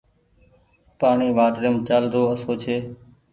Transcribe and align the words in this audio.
پآڻيٚ 0.99 1.35
واٽريم 1.37 1.75
چآلرو 1.87 2.21
آسو 2.33 2.51
ڇي 2.61 2.77